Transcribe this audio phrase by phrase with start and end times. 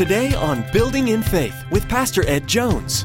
[0.00, 3.04] Today on Building in Faith with Pastor Ed Jones.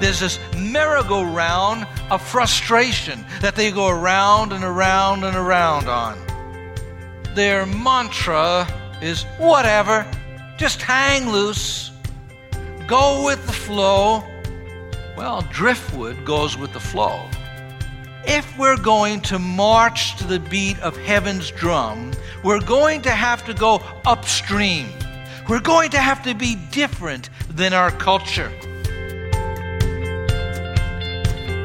[0.00, 6.16] There's this merry-go-round of frustration that they go around and around and around on.
[7.34, 8.68] Their mantra
[9.02, 10.08] is whatever,
[10.58, 11.90] just hang loose,
[12.86, 14.22] go with the flow.
[15.20, 17.28] Well, driftwood goes with the flow.
[18.24, 23.44] If we're going to march to the beat of heaven's drum, we're going to have
[23.44, 24.88] to go upstream.
[25.46, 28.50] We're going to have to be different than our culture.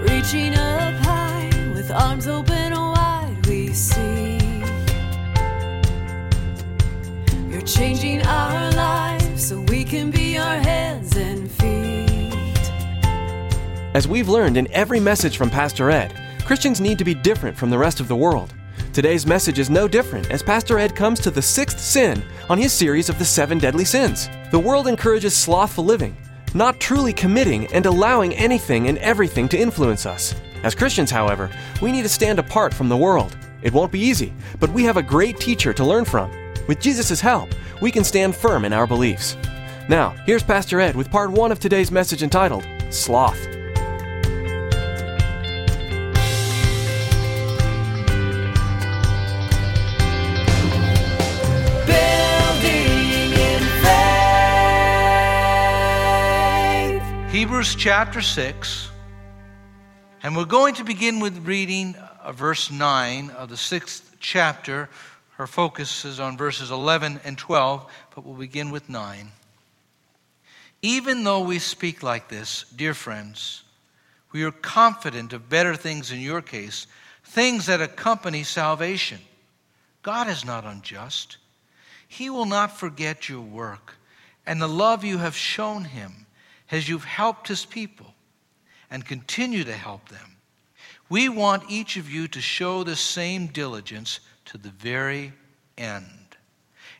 [0.02, 4.38] Reaching up high with arms open wide, we see.
[7.50, 8.75] You're changing our
[13.96, 17.70] As we've learned in every message from Pastor Ed, Christians need to be different from
[17.70, 18.54] the rest of the world.
[18.92, 22.74] Today's message is no different as Pastor Ed comes to the sixth sin on his
[22.74, 24.30] series of the seven deadly sins.
[24.52, 26.18] The world encourages slothful living,
[26.54, 30.36] not truly committing and allowing anything and everything to influence us.
[30.64, 31.50] As Christians, however,
[31.82, 33.38] we need to stand apart from the world.
[33.62, 36.30] It won't be easy, but we have a great teacher to learn from.
[36.68, 37.48] With Jesus' help,
[37.82, 39.38] we can stand firm in our beliefs.
[39.88, 43.55] Now, here's Pastor Ed with part one of today's message entitled Sloth.
[57.66, 58.90] Hebrews chapter 6.
[60.22, 64.88] And we're going to begin with reading uh, verse 9 of the sixth chapter.
[65.38, 69.32] Her focus is on verses 11 and 12, but we'll begin with 9.
[70.84, 73.64] Even though we speak like this, dear friends,
[74.32, 76.86] we are confident of better things in your case,
[77.24, 79.22] things that accompany salvation.
[80.04, 81.38] God is not unjust.
[82.08, 83.96] He will not forget your work
[84.46, 86.25] and the love you have shown him
[86.72, 88.14] as you've helped his people
[88.90, 90.38] and continue to help them.
[91.10, 95.34] We want each of you to show the same diligence to the very
[95.78, 96.38] end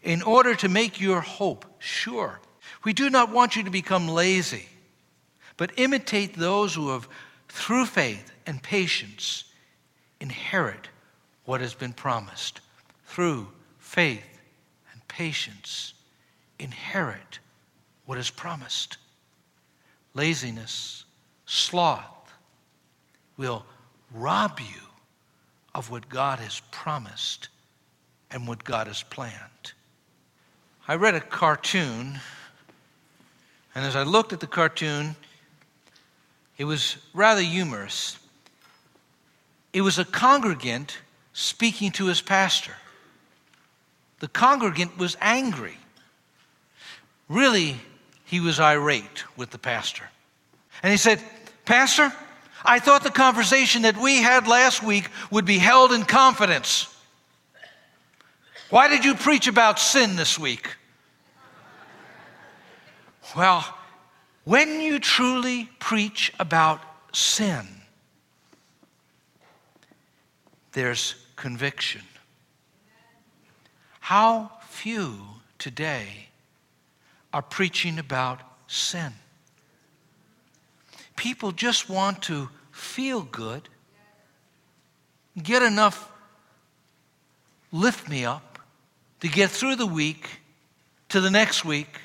[0.04, 2.40] in order to make your hope sure.
[2.84, 4.68] We do not want you to become lazy,
[5.58, 7.08] but imitate those who have,
[7.50, 9.46] through faith and patience,
[10.20, 10.90] inherit
[11.46, 12.62] what has been promised.
[13.06, 13.48] Through
[13.80, 14.40] faith
[14.92, 15.94] and patience,
[16.60, 17.40] inherit
[18.06, 18.98] what is promised.
[20.16, 21.04] Laziness,
[21.46, 22.34] sloth
[23.38, 23.66] will
[24.14, 24.82] rob you
[25.76, 27.50] of what God has promised
[28.32, 29.74] and what God has planned.
[30.88, 32.20] I read a cartoon,
[33.76, 35.16] and as I looked at the cartoon,
[36.58, 38.18] it was rather humorous.
[39.74, 41.00] It was a congregant
[41.34, 42.76] speaking to his pastor.
[44.20, 45.78] The congregant was angry.
[47.28, 47.76] Really,
[48.26, 50.04] he was irate with the pastor.
[50.84, 51.22] And he said,
[51.64, 52.12] Pastor,
[52.64, 56.92] I thought the conversation that we had last week would be held in confidence.
[58.70, 60.76] Why did you preach about sin this week?
[63.36, 63.66] Well,
[64.44, 66.82] when you truly preach about
[67.14, 67.68] sin,
[70.74, 72.02] there's conviction.
[74.00, 75.20] How few
[75.58, 76.30] today
[77.36, 79.12] are preaching about sin?
[81.18, 83.68] People just want to feel good,
[85.44, 86.10] get enough
[87.74, 88.58] lift me up
[89.20, 90.30] to get through the week
[91.10, 92.00] to the next week,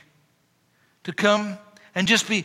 [1.05, 1.57] to come
[1.95, 2.45] and just be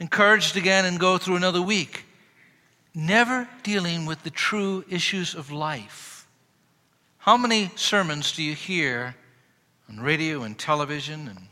[0.00, 2.04] encouraged again and go through another week.
[2.96, 6.26] Never dealing with the true issues of life.
[7.18, 9.14] How many sermons do you hear
[9.88, 11.46] on radio and television and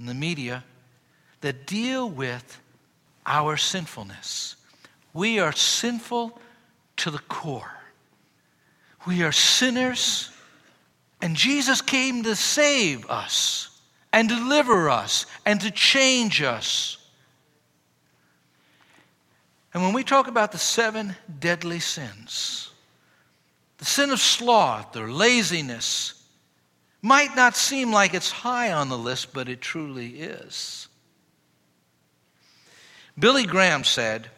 [0.00, 0.64] in the media
[1.42, 2.60] that deal with
[3.26, 4.56] our sinfulness?
[5.12, 6.40] We are sinful
[6.96, 7.70] to the core.
[9.06, 10.30] We are sinners,
[11.22, 13.80] and Jesus came to save us
[14.12, 16.96] and deliver us and to change us.
[19.72, 22.70] And when we talk about the seven deadly sins,
[23.78, 26.19] the sin of sloth or laziness
[27.02, 30.88] might not seem like it's high on the list, but it truly is.
[33.18, 34.28] Billy Graham said,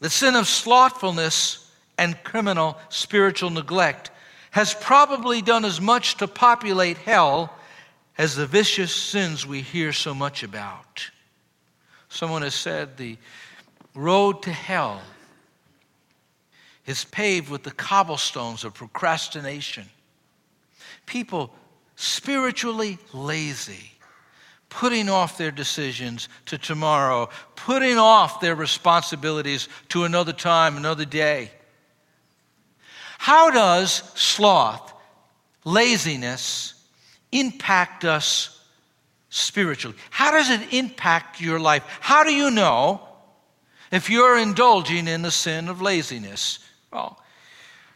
[0.00, 4.10] The sin of slothfulness and criminal spiritual neglect
[4.50, 7.54] has probably done as much to populate hell
[8.18, 11.10] as the vicious sins we hear so much about.
[12.08, 13.16] Someone has said the
[13.94, 15.00] road to hell
[16.86, 19.86] is paved with the cobblestones of procrastination.
[21.06, 21.54] People
[22.00, 23.92] spiritually lazy,
[24.70, 31.50] putting off their decisions to tomorrow, putting off their responsibilities to another time, another day.
[33.18, 34.94] How does sloth,
[35.64, 36.72] laziness,
[37.32, 38.58] impact us
[39.28, 39.96] spiritually?
[40.08, 41.84] How does it impact your life?
[42.00, 43.06] How do you know
[43.92, 46.60] if you're indulging in the sin of laziness?
[46.90, 47.22] Well,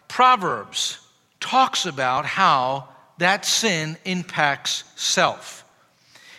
[0.08, 0.98] Proverbs
[1.40, 5.64] talks about how that sin impacts self.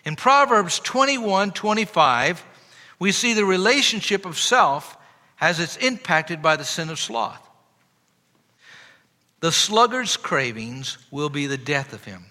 [0.03, 2.45] In Proverbs 21 25,
[2.99, 4.97] we see the relationship of self
[5.39, 7.41] as it's impacted by the sin of sloth.
[9.41, 12.25] The sluggard's cravings will be the death of him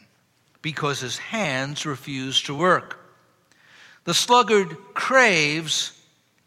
[0.62, 2.98] because his hands refuse to work.
[4.04, 5.92] The sluggard craves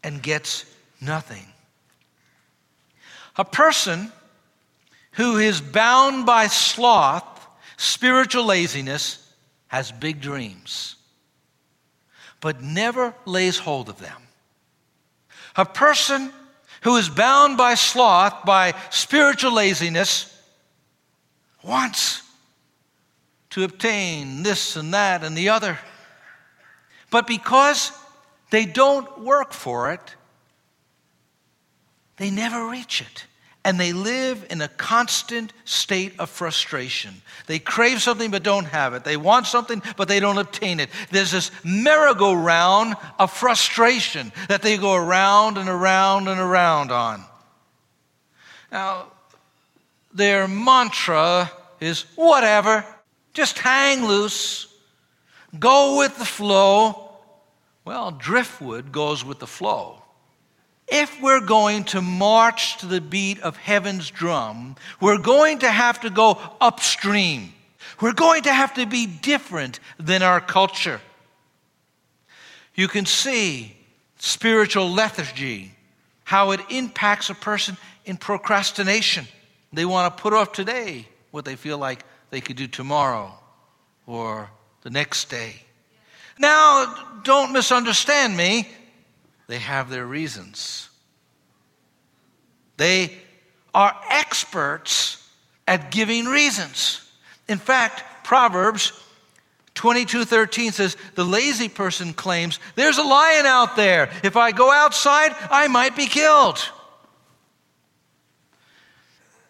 [0.02, 0.64] and gets
[1.00, 1.46] nothing.
[3.36, 4.12] A person
[5.12, 7.37] who is bound by sloth,
[7.78, 9.24] spiritual laziness,
[9.68, 10.96] has big dreams,
[12.40, 14.20] but never lays hold of them.
[15.56, 16.32] A person
[16.82, 20.34] who is bound by sloth, by spiritual laziness,
[21.62, 22.22] wants
[23.50, 25.78] to obtain this and that and the other.
[27.10, 27.92] But because
[28.50, 30.16] they don't work for it,
[32.16, 33.27] they never reach it.
[33.68, 37.20] And they live in a constant state of frustration.
[37.46, 39.04] They crave something but don't have it.
[39.04, 40.88] They want something but they don't obtain it.
[41.10, 47.22] There's this merry-go-round of frustration that they go around and around and around on.
[48.72, 49.08] Now,
[50.14, 52.86] their mantra is whatever,
[53.34, 54.74] just hang loose,
[55.58, 57.10] go with the flow.
[57.84, 59.97] Well, driftwood goes with the flow.
[60.90, 66.00] If we're going to march to the beat of heaven's drum, we're going to have
[66.00, 67.52] to go upstream.
[68.00, 71.00] We're going to have to be different than our culture.
[72.74, 73.76] You can see
[74.18, 75.72] spiritual lethargy,
[76.24, 79.26] how it impacts a person in procrastination.
[79.72, 83.32] They want to put off today what they feel like they could do tomorrow
[84.06, 84.50] or
[84.82, 85.56] the next day.
[86.38, 88.68] Now, don't misunderstand me.
[89.48, 90.88] They have their reasons.
[92.76, 93.18] They
[93.74, 95.28] are experts
[95.66, 97.00] at giving reasons.
[97.48, 98.92] In fact, Proverbs
[99.74, 104.10] 22:13 says, "The lazy person claims, there's a lion out there.
[104.22, 106.58] If I go outside, I might be killed."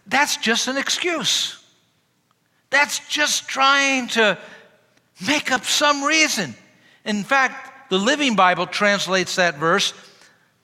[0.06, 1.56] That's just an excuse.
[2.70, 4.38] That's just trying to
[5.20, 6.56] make up some reason.
[7.04, 9.92] In fact, the Living Bible translates that verse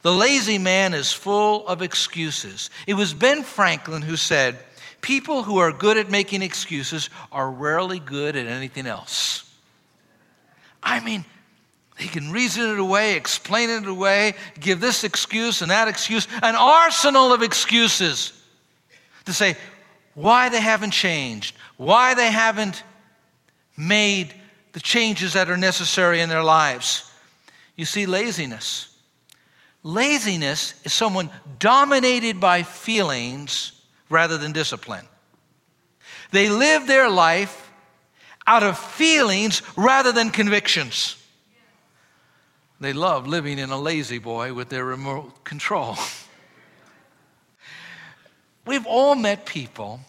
[0.04, 2.68] the lazy man is full of excuses.
[2.86, 4.58] It was Ben Franklin who said,
[5.00, 9.50] People who are good at making excuses are rarely good at anything else.
[10.82, 11.24] I mean,
[11.98, 16.54] they can reason it away, explain it away, give this excuse and that excuse, an
[16.54, 18.32] arsenal of excuses
[19.24, 19.56] to say
[20.14, 22.82] why they haven't changed, why they haven't
[23.76, 24.34] made
[24.72, 27.10] the changes that are necessary in their lives.
[27.76, 28.96] You see, laziness.
[29.82, 33.72] Laziness is someone dominated by feelings
[34.08, 35.06] rather than discipline.
[36.30, 37.70] They live their life
[38.46, 41.16] out of feelings rather than convictions.
[42.80, 45.96] They love living in a La-Z-Boy with their remote control.
[48.66, 50.00] We've all met people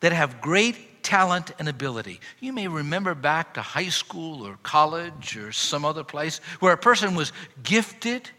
[0.00, 2.20] that have great talent and ability.
[2.40, 6.78] You may remember back to high school or college or some other place where a
[6.78, 8.30] person was gifted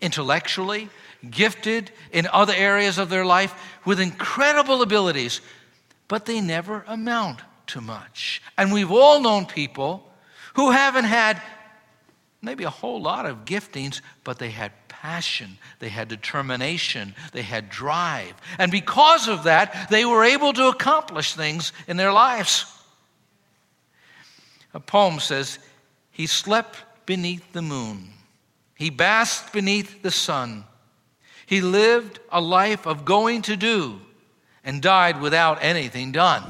[0.00, 0.88] intellectually,
[1.28, 5.40] gifted in other areas of their life with incredible abilities,
[6.06, 8.42] but they never amount to much.
[8.56, 10.08] And we've all known people
[10.54, 11.42] who haven't had
[12.40, 17.70] maybe a whole lot of giftings, but they had passion, they had determination, they had
[17.70, 18.34] drive.
[18.58, 22.66] And because of that, they were able to accomplish things in their lives.
[24.74, 25.58] A poem says,
[26.10, 28.10] He slept beneath the moon,
[28.76, 30.64] he basked beneath the sun.
[31.46, 34.00] He lived a life of going to do
[34.62, 36.42] and died without anything done.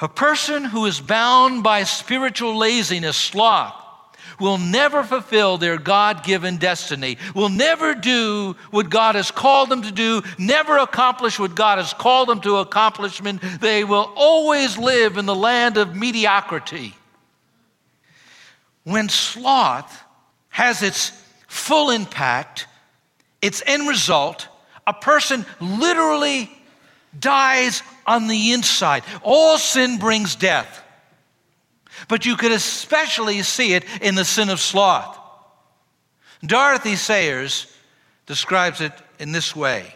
[0.00, 3.80] A person who is bound by spiritual laziness, sloth,
[4.38, 9.82] will never fulfill their God given destiny, will never do what God has called them
[9.82, 13.42] to do, never accomplish what God has called them to accomplishment.
[13.60, 16.94] They will always live in the land of mediocrity.
[18.84, 20.02] When sloth
[20.48, 21.12] has its
[21.46, 22.66] full impact,
[23.42, 24.48] its end result,
[24.86, 26.50] a person literally
[27.18, 29.02] dies on the inside.
[29.22, 30.82] All sin brings death.
[32.06, 35.18] But you could especially see it in the sin of sloth.
[36.44, 37.66] Dorothy Sayers
[38.26, 39.94] describes it in this way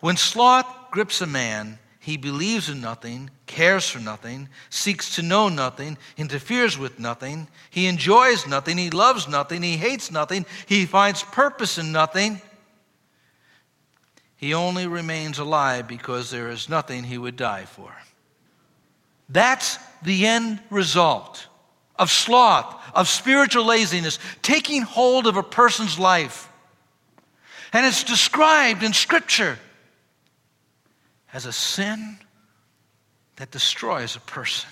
[0.00, 5.48] When sloth grips a man, he believes in nothing, cares for nothing, seeks to know
[5.48, 11.22] nothing, interferes with nothing, he enjoys nothing, he loves nothing, he hates nothing, he finds
[11.22, 12.40] purpose in nothing.
[14.36, 17.92] He only remains alive because there is nothing he would die for.
[19.28, 21.46] That's the end result
[21.96, 26.50] of sloth, of spiritual laziness, taking hold of a person's life.
[27.72, 29.58] And it's described in Scripture
[31.32, 32.18] as a sin
[33.36, 34.70] that destroys a person.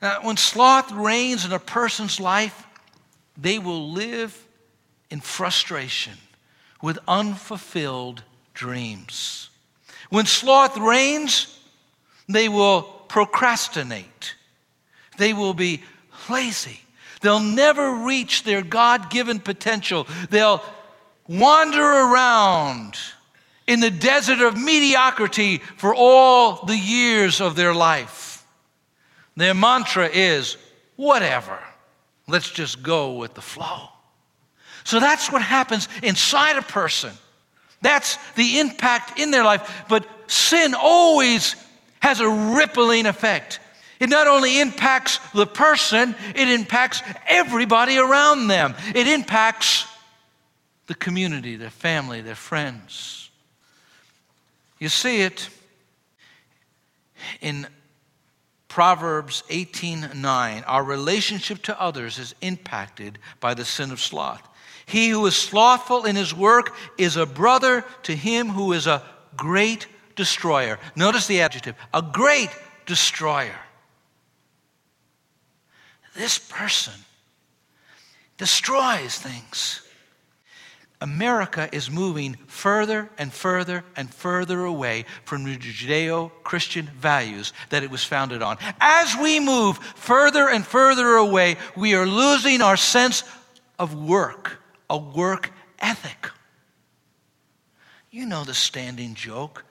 [0.00, 2.66] Now, when sloth reigns in a person's life,
[3.36, 4.46] they will live
[5.10, 6.14] in frustration
[6.82, 8.22] with unfulfilled
[8.54, 9.50] dreams.
[10.10, 11.58] When sloth reigns,
[12.28, 14.36] they will procrastinate.
[15.18, 15.82] They will be
[16.30, 16.80] lazy.
[17.20, 20.06] They'll never reach their God given potential.
[20.30, 20.62] They'll
[21.28, 22.96] wander around
[23.66, 28.46] in the desert of mediocrity for all the years of their life.
[29.36, 30.56] Their mantra is
[30.96, 31.58] whatever.
[32.26, 33.90] Let's just go with the flow.
[34.84, 37.12] So that's what happens inside a person.
[37.82, 39.84] That's the impact in their life.
[39.90, 41.56] But sin always
[42.02, 43.60] has a rippling effect.
[44.00, 48.74] It not only impacts the person, it impacts everybody around them.
[48.94, 49.86] It impacts
[50.88, 53.30] the community, their family, their friends.
[54.80, 55.48] You see it
[57.40, 57.68] in
[58.66, 60.64] Proverbs 18:9.
[60.66, 64.42] Our relationship to others is impacted by the sin of sloth.
[64.86, 69.04] He who is slothful in his work is a brother to him who is a
[69.36, 70.78] great destroyer.
[70.96, 72.50] Notice the adjective, a great
[72.86, 73.58] destroyer.
[76.14, 76.94] This person
[78.36, 79.80] destroys things.
[81.00, 87.82] America is moving further and further and further away from the Judeo Christian values that
[87.82, 88.56] it was founded on.
[88.80, 93.24] As we move further and further away, we are losing our sense
[93.80, 95.50] of work, a work
[95.80, 96.30] ethic.
[98.12, 99.64] You know the standing joke.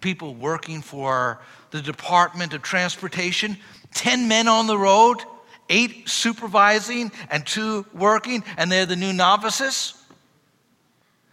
[0.00, 3.56] People working for the Department of Transportation,
[3.94, 5.22] 10 men on the road,
[5.68, 9.94] eight supervising and two working, and they're the new novices.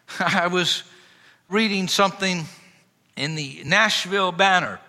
[0.20, 0.84] I was
[1.50, 2.46] reading something
[3.16, 4.80] in the Nashville Banner,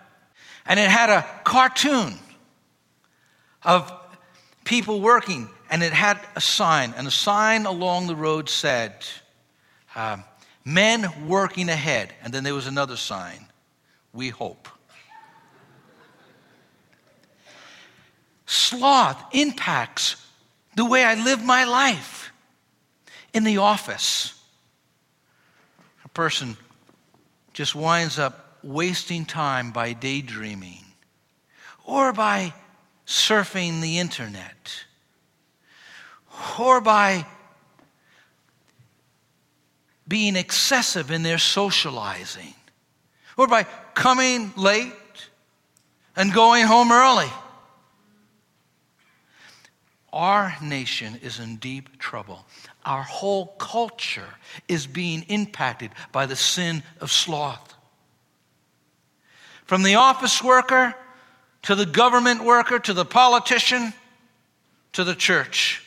[0.65, 2.17] and it had a cartoon
[3.63, 3.91] of
[4.63, 9.05] people working, and it had a sign, and a sign along the road said,
[9.95, 10.17] uh,
[10.65, 12.11] Men working ahead.
[12.23, 13.45] And then there was another sign,
[14.15, 14.69] We hope.
[18.45, 20.15] Sloth impacts
[20.75, 22.31] the way I live my life
[23.33, 24.33] in the office
[26.05, 26.55] A person
[27.53, 30.85] just winds up wasting time by daydreaming
[31.83, 32.53] or by
[33.05, 34.85] surfing the internet
[36.57, 37.25] or by
[40.07, 42.53] being excessive in their socializing
[43.37, 44.93] or by coming late
[46.15, 47.29] and going home early.
[50.13, 52.45] Our nation is in deep trouble
[52.85, 54.27] our whole culture
[54.67, 57.73] is being impacted by the sin of sloth.
[59.65, 60.93] From the office worker
[61.63, 63.91] to the government worker to the politician
[64.93, 65.83] to the church.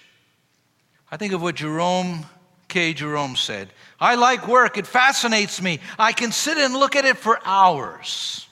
[1.10, 2.26] I think of what Jerome
[2.68, 2.92] K.
[2.92, 3.70] Jerome said
[4.00, 5.80] I like work, it fascinates me.
[5.98, 8.44] I can sit and look at it for hours.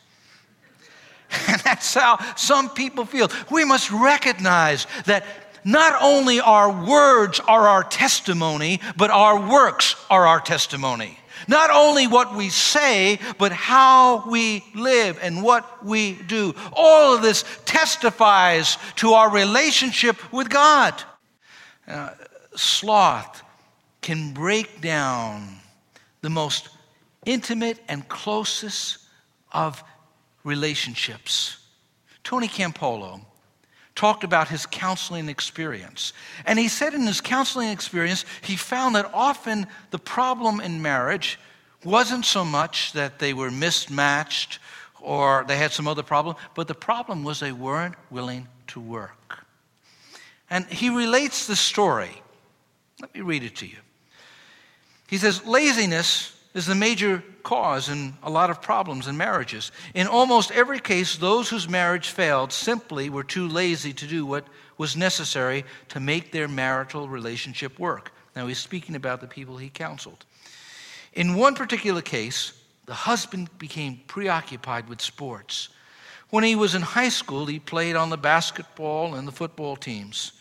[1.48, 3.28] And that's how some people feel.
[3.50, 5.26] We must recognize that
[5.64, 11.18] not only our words are our testimony, but our works are our testimony.
[11.48, 16.54] Not only what we say, but how we live and what we do.
[16.72, 20.94] All of this testifies to our relationship with God.
[21.86, 22.10] Uh,
[22.54, 23.42] sloth
[24.06, 25.58] can break down
[26.20, 26.68] the most
[27.24, 28.98] intimate and closest
[29.50, 29.82] of
[30.44, 31.56] relationships.
[32.22, 33.20] Tony Campolo
[33.96, 36.12] talked about his counseling experience.
[36.44, 41.36] And he said in his counseling experience, he found that often the problem in marriage
[41.82, 44.60] wasn't so much that they were mismatched
[45.00, 49.44] or they had some other problem, but the problem was they weren't willing to work.
[50.48, 52.22] And he relates the story.
[53.00, 53.78] Let me read it to you.
[55.06, 59.70] He says laziness is the major cause in a lot of problems in marriages.
[59.94, 64.46] In almost every case, those whose marriage failed simply were too lazy to do what
[64.78, 68.12] was necessary to make their marital relationship work.
[68.34, 70.24] Now, he's speaking about the people he counseled.
[71.12, 72.52] In one particular case,
[72.86, 75.68] the husband became preoccupied with sports.
[76.30, 80.32] When he was in high school, he played on the basketball and the football teams.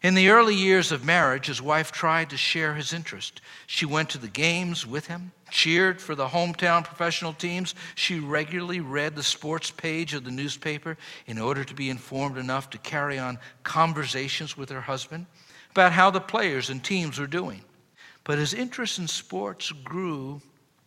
[0.00, 3.40] In the early years of marriage, his wife tried to share his interest.
[3.66, 7.74] She went to the games with him, cheered for the hometown professional teams.
[7.96, 12.70] She regularly read the sports page of the newspaper in order to be informed enough
[12.70, 15.26] to carry on conversations with her husband
[15.72, 17.64] about how the players and teams were doing.
[18.22, 20.40] But his interest in sports grew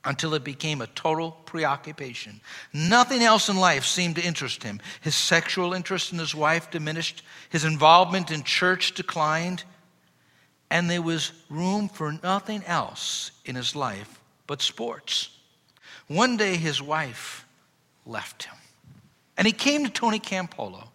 [0.04, 2.42] until it became a total preoccupation.
[2.74, 4.80] Nothing else in life seemed to interest him.
[5.02, 9.64] His sexual interest in his wife diminished, his involvement in church declined,
[10.70, 15.38] and there was room for nothing else in his life but sports.
[16.08, 17.46] One day his wife
[18.06, 18.56] left him,
[19.38, 20.88] and he came to Tony Campolo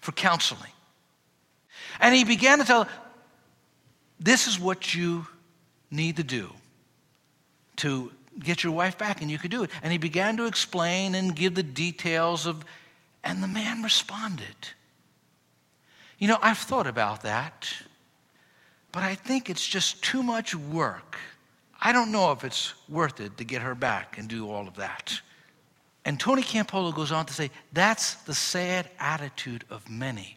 [0.00, 0.70] for counseling.
[2.00, 2.86] And he began to tell,
[4.20, 5.26] This is what you
[5.90, 6.50] need to do
[7.76, 9.70] to get your wife back and you could do it.
[9.82, 12.64] And he began to explain and give the details of,
[13.24, 14.56] and the man responded.
[16.18, 17.72] You know, I've thought about that,
[18.92, 21.18] but I think it's just too much work.
[21.80, 24.76] I don't know if it's worth it to get her back and do all of
[24.76, 25.20] that.
[26.04, 30.36] And Tony Campolo goes on to say that's the sad attitude of many.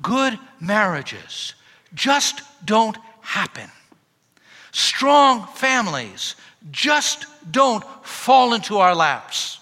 [0.00, 1.54] Good marriages
[1.94, 3.70] just don't happen.
[4.72, 6.36] Strong families
[6.70, 9.60] just don't fall into our laps.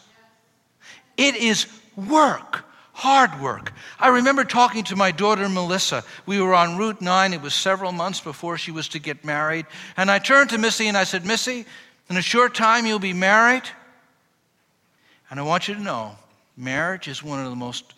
[1.17, 1.67] It is
[1.97, 3.73] work, hard work.
[3.99, 6.05] I remember talking to my daughter Melissa.
[6.27, 7.33] We were on Route 9.
[7.33, 9.67] It was several months before she was to get married.
[9.97, 11.67] And I turned to Missy and I said, Missy,
[12.09, 13.65] in a short time you'll be married.
[15.31, 16.17] And I want you to know
[16.57, 17.95] marriage is one of the most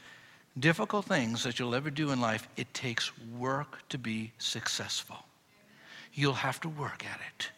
[0.58, 2.46] difficult things that you'll ever do in life.
[2.56, 5.16] It takes work to be successful.
[6.12, 7.50] You'll have to work at it.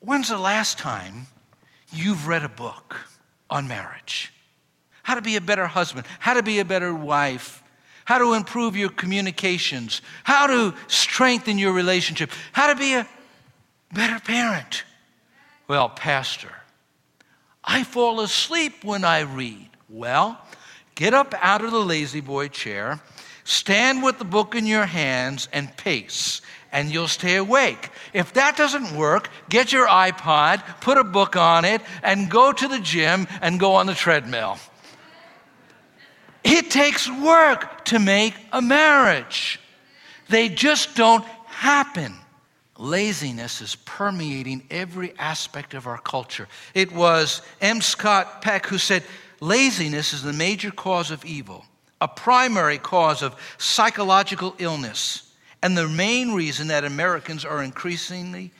[0.00, 1.26] When's the last time
[1.92, 2.96] you've read a book
[3.50, 4.32] on marriage?
[5.02, 7.62] How to be a better husband, how to be a better wife,
[8.04, 13.08] how to improve your communications, how to strengthen your relationship, how to be a
[13.92, 14.84] better parent.
[15.66, 16.52] Well, Pastor,
[17.64, 19.68] I fall asleep when I read.
[19.88, 20.38] Well,
[20.94, 23.00] get up out of the La-Z-Boy chair,
[23.44, 26.40] stand with the book in your hands, and pace
[26.72, 27.90] and you'll stay awake.
[28.12, 32.68] If that doesn't work, get your iPod, put a book on it, and go to
[32.68, 34.58] the gym and go on the treadmill.
[36.44, 39.60] It takes work to make a marriage,
[40.28, 42.14] they just don't happen.
[42.76, 46.46] Laziness is permeating every aspect of our culture.
[46.74, 47.80] It was M.
[47.80, 49.02] Scott Peck who said,
[49.40, 51.64] Laziness is the major cause of evil,
[52.00, 55.27] a primary cause of psychological illness
[55.62, 58.52] and the main reason that Americans are increasingly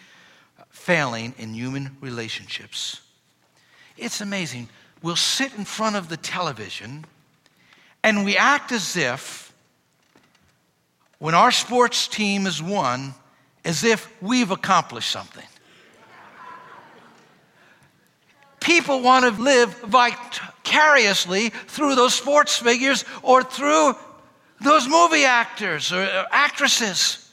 [0.70, 3.00] failing in human relationships.
[3.96, 4.68] It's amazing.
[5.02, 7.04] We'll sit in front of the television
[8.02, 9.52] and we act as if,
[11.18, 13.14] when our sports team is won,
[13.64, 15.44] as if we've accomplished something.
[18.60, 23.94] People want to live vicariously through those sports figures or through
[24.60, 27.24] those movie actors or actresses.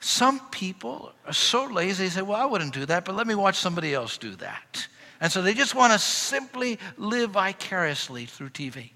[0.00, 3.34] Some people are so lazy, they say, Well, I wouldn't do that, but let me
[3.34, 4.86] watch somebody else do that.
[5.20, 8.90] And so they just want to simply live vicariously through TV.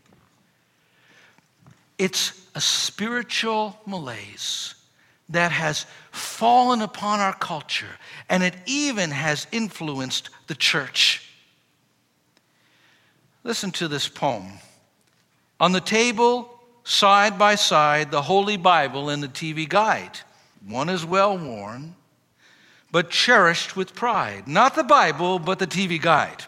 [1.98, 4.74] It's a spiritual malaise
[5.28, 11.28] that has fallen upon our culture, and it even has influenced the church.
[13.44, 14.52] Listen to this poem.
[15.58, 16.51] On the table
[16.84, 20.18] side by side the Holy Bible and the TV guide.
[20.66, 21.94] One is well worn,
[22.90, 24.46] but cherished with pride.
[24.46, 26.44] Not the Bible, but the TV guide.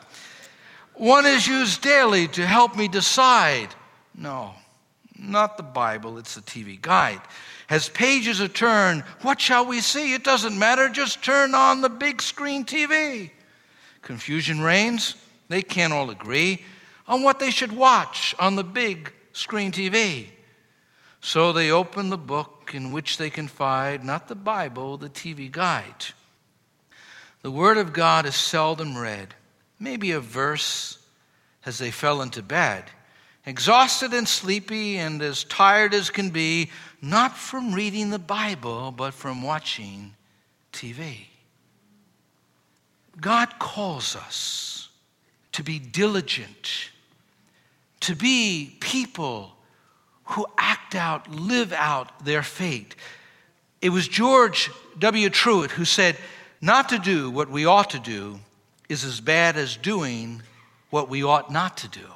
[0.95, 3.75] One is used daily to help me decide.
[4.15, 4.55] No,
[5.19, 7.21] not the Bible, it's the TV guide.
[7.71, 10.15] As pages are turned, what shall we see?
[10.15, 13.31] It doesn't matter, just turn on the big screen TV.
[14.03, 15.17] Confusion reigns.
[15.49, 16.63] They can't all agree
[17.07, 20.29] on what they should watch on the big screen TV.
[21.21, 26.07] So they open the book in which they confide, not the Bible, the TV guide.
[27.43, 29.35] The Word of God is seldom read,
[29.79, 30.99] maybe a verse
[31.67, 32.85] as they fell into bed,
[33.45, 36.71] exhausted and sleepy and as tired as can be,
[37.03, 40.15] not from reading the Bible, but from watching
[40.73, 41.27] TV.
[43.21, 44.89] God calls us
[45.53, 46.91] to be diligent,
[48.05, 49.55] to be people
[50.25, 52.97] who act out, live out their fate.
[53.81, 55.29] It was George W.
[55.31, 56.17] Truett who said,
[56.61, 58.41] Not to do what we ought to do
[58.89, 60.43] is as bad as doing
[60.91, 62.07] what we ought not to do.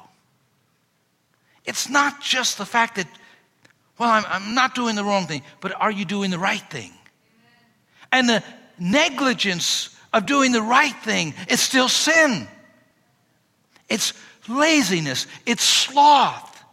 [1.65, 3.07] It's not just the fact that,
[3.97, 6.91] well, I'm, I'm not doing the wrong thing, but are you doing the right thing?
[8.11, 8.43] And the
[8.79, 12.47] negligence of doing the right thing is still sin.
[13.89, 14.13] It's
[14.49, 16.63] laziness, it's sloth.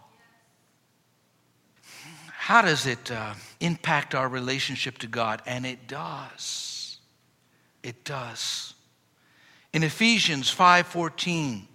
[2.46, 5.42] How does it uh, impact our relationship to God?
[5.46, 6.98] And it does.
[7.82, 8.74] It does.
[9.72, 11.66] In Ephesians 5:14,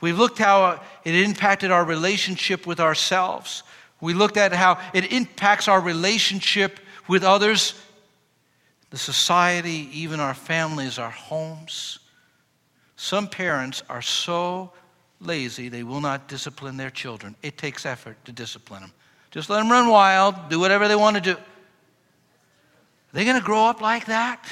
[0.00, 3.62] we've looked how it impacted our relationship with ourselves.
[4.00, 7.74] We looked at how it impacts our relationship with others,
[8.90, 12.00] the society, even our families, our homes.
[12.96, 14.72] Some parents are so
[15.20, 17.34] lazy they will not discipline their children.
[17.42, 18.92] It takes effort to discipline them.
[19.30, 21.32] Just let them run wild, do whatever they want to do.
[21.32, 21.38] Are
[23.12, 24.46] they going to grow up like that?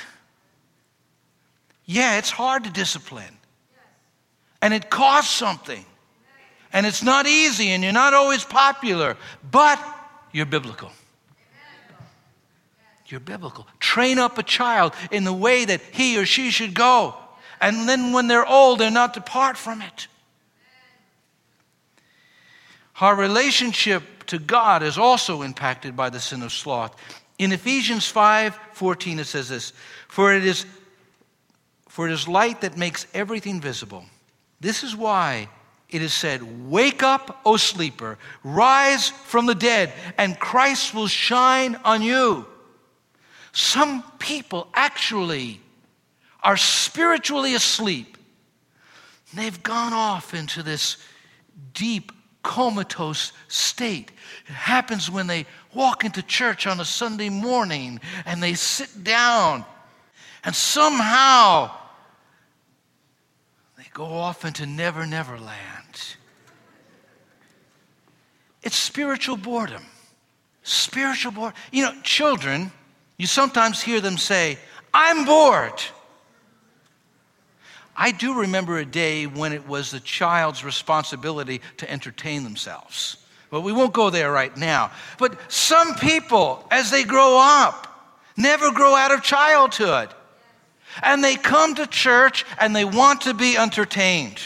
[1.87, 3.37] Yeah, it's hard to discipline.
[4.63, 5.85] And it costs something.
[6.73, 9.17] And it's not easy, and you're not always popular,
[9.51, 9.79] but
[10.33, 10.91] you're biblical.
[13.07, 13.69] You're biblical.
[13.79, 17.15] Train up a child in the way that he or she should go.
[17.61, 20.09] And then when they're old, they're not depart from it.
[23.01, 26.97] Our relationship to God is also impacted by the sin of sloth.
[27.39, 29.73] In Ephesians 5 14, it says this
[30.09, 30.67] For it is
[31.89, 34.05] for it is light that makes everything visible.
[34.61, 35.49] This is why
[35.91, 41.77] it is said, Wake up, O sleeper, rise from the dead, and Christ will shine
[41.85, 42.47] on you.
[43.53, 45.61] Some people actually
[46.43, 48.19] are spiritually asleep.
[49.35, 50.97] They've gone off into this
[51.73, 52.11] deep
[52.45, 54.13] comatose state.
[54.47, 59.65] It happens when they walk into church on a Sunday morning and they sit down
[60.45, 61.73] and somehow
[63.77, 66.17] they go off into never, never land.
[68.63, 69.83] It's spiritual boredom.
[70.63, 71.59] Spiritual boredom.
[71.73, 72.71] You know, children,
[73.19, 74.59] you sometimes hear them say,
[74.93, 75.83] I'm bored.
[77.97, 83.19] I do remember a day when it was the child's responsibility to entertain themselves.
[83.51, 84.91] But we won't go there right now.
[85.19, 90.11] But some people, as they grow up, never grow out of childhood.
[91.03, 94.41] And they come to church and they want to be entertained.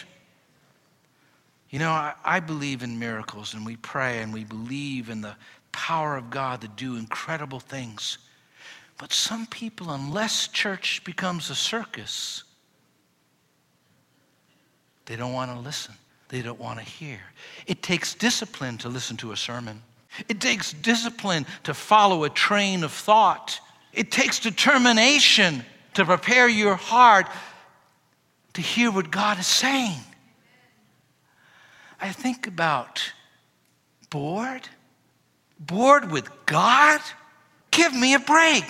[1.70, 5.36] You know, I, I, believe in miracles and we pray and we believe in the
[5.70, 8.16] power of God to do incredible things.
[8.96, 12.44] But some people, unless church becomes a circus,
[15.08, 15.94] they don't want to listen.
[16.28, 17.18] They don't want to hear.
[17.66, 19.82] It takes discipline to listen to a sermon.
[20.28, 23.58] It takes discipline to follow a train of thought.
[23.94, 27.26] It takes determination to prepare your heart
[28.52, 30.00] to hear what God is saying.
[31.98, 33.00] I think about
[34.10, 34.68] bored,
[35.58, 37.00] bored with God.
[37.70, 38.64] Give me a break.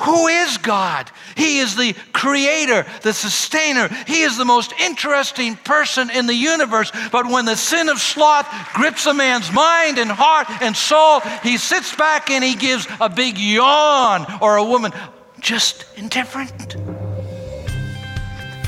[0.00, 1.10] Who is God?
[1.36, 3.88] He is the creator, the sustainer.
[4.06, 6.90] He is the most interesting person in the universe.
[7.12, 11.58] But when the sin of sloth grips a man's mind and heart and soul, he
[11.58, 14.92] sits back and he gives a big yawn, or a woman
[15.40, 16.76] just indifferent.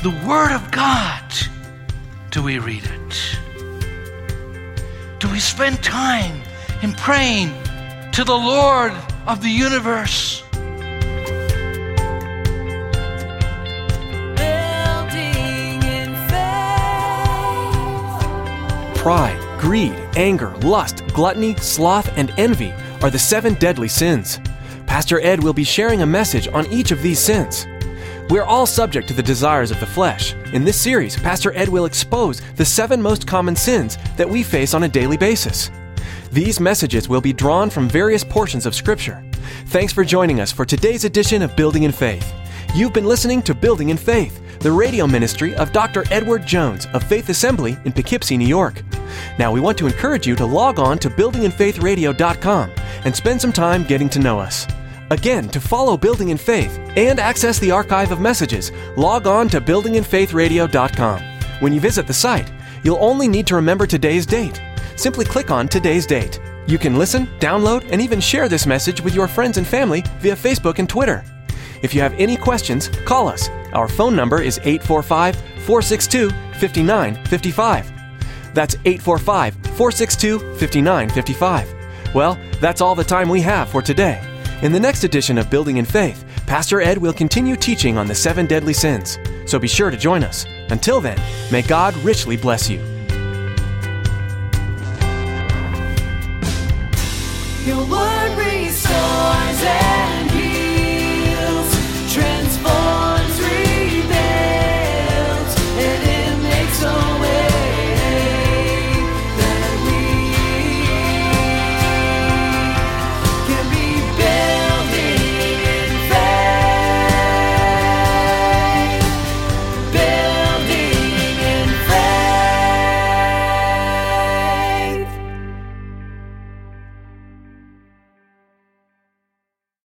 [0.03, 1.23] The Word of God,
[2.29, 3.39] do we read it?
[5.19, 6.43] Do we spend time
[6.83, 7.53] in praying
[8.11, 8.93] to the Lord
[9.25, 10.42] of the universe?
[19.03, 24.39] Pride, greed, anger, lust, gluttony, sloth, and envy are the seven deadly sins.
[24.87, 27.67] Pastor Ed will be sharing a message on each of these sins.
[28.29, 30.35] We're all subject to the desires of the flesh.
[30.53, 34.73] In this series, Pastor Ed will expose the seven most common sins that we face
[34.73, 35.69] on a daily basis.
[36.31, 39.21] These messages will be drawn from various portions of Scripture.
[39.65, 42.33] Thanks for joining us for today's edition of Building in Faith.
[42.73, 46.05] You've been listening to Building in Faith the radio ministry of Dr.
[46.09, 48.81] Edward Jones of Faith Assembly in Poughkeepsie, New York.
[49.37, 52.71] Now, we want to encourage you to log on to buildinginfaithradio.com
[53.03, 54.65] and spend some time getting to know us.
[55.09, 59.59] Again, to follow Building in Faith and access the archive of messages, log on to
[59.59, 61.21] buildinginfaithradio.com.
[61.59, 62.51] When you visit the site,
[62.85, 64.61] you'll only need to remember today's date.
[64.95, 66.39] Simply click on today's date.
[66.67, 70.37] You can listen, download, and even share this message with your friends and family via
[70.37, 71.25] Facebook and Twitter.
[71.83, 73.49] If you have any questions, call us.
[73.73, 77.91] Our phone number is 845 462 5955.
[78.53, 82.15] That's 845 462 5955.
[82.15, 84.21] Well, that's all the time we have for today.
[84.61, 88.15] In the next edition of Building in Faith, Pastor Ed will continue teaching on the
[88.15, 89.19] seven deadly sins.
[89.45, 90.45] So be sure to join us.
[90.69, 91.19] Until then,
[91.51, 92.77] may God richly bless you.
[97.65, 99.43] Your word restores.